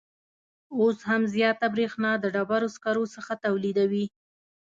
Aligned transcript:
اوس 0.79 0.97
هم 1.09 1.21
زیاته 1.33 1.65
بریښنا 1.73 2.11
د 2.19 2.25
ډبروسکرو 2.35 3.03
څخه 3.15 3.33
تولیدوي 3.45 4.05